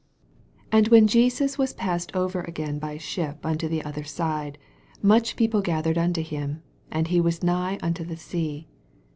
[0.71, 4.57] 21 And when Jesus was passed over again by ship unto the other side,
[4.99, 8.67] much people gathered unto him: and he waa nigh unto the sea.